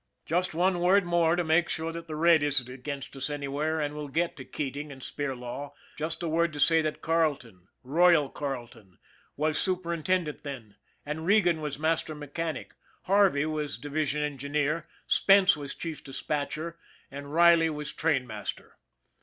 [0.25, 3.93] Just one word more to make sure that the red isn't against us anywhere and
[3.93, 8.27] we'll get to Keating and Spir law just a word to say that Carleton," Royal"
[8.31, 8.97] Carle ton,
[9.37, 10.75] was superintendent then,
[11.05, 16.79] and Regan was master mechanic, Harvey was division engineer, Spence was chief dispatcher,
[17.11, 18.77] and Riley was trainmaster.